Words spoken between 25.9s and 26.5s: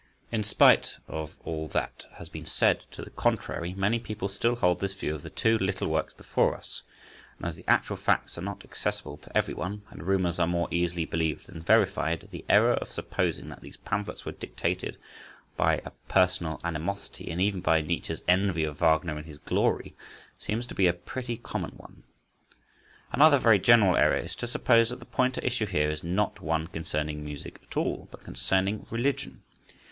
is not